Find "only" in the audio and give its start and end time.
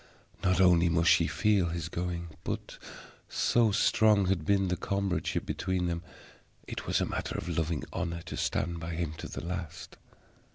0.59-0.89